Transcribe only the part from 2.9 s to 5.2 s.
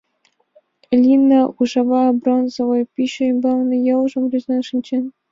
пӱчӧ ӱмбалне йолжым рӱзен шинчен.